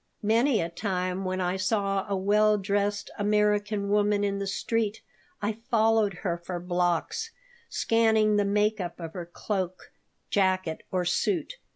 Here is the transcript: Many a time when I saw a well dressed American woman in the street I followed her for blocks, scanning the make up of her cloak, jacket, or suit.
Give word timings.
Many 0.23 0.59
a 0.61 0.69
time 0.69 1.25
when 1.25 1.39
I 1.39 1.57
saw 1.57 2.07
a 2.09 2.15
well 2.15 2.57
dressed 2.57 3.11
American 3.19 3.87
woman 3.87 4.23
in 4.23 4.39
the 4.39 4.47
street 4.47 5.01
I 5.43 5.59
followed 5.69 6.15
her 6.25 6.39
for 6.39 6.59
blocks, 6.59 7.29
scanning 7.69 8.35
the 8.37 8.43
make 8.45 8.81
up 8.81 8.99
of 8.99 9.13
her 9.13 9.27
cloak, 9.27 9.91
jacket, 10.31 10.81
or 10.91 11.05
suit. 11.05 11.57